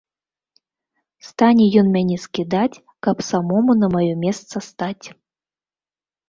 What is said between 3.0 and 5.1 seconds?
каб самому на маё месца стаць.